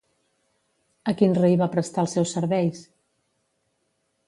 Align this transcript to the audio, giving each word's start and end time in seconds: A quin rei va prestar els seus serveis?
A 1.13 1.15
quin 1.19 1.35
rei 1.41 1.59
va 1.63 1.67
prestar 1.77 2.05
els 2.07 2.17
seus 2.19 2.35
serveis? 2.39 2.83